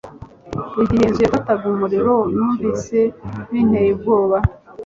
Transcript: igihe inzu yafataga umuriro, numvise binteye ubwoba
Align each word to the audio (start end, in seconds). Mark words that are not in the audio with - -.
igihe 0.81 1.03
inzu 1.07 1.21
yafataga 1.25 1.63
umuriro, 1.73 2.15
numvise 2.35 2.99
binteye 3.49 3.89
ubwoba 3.95 4.37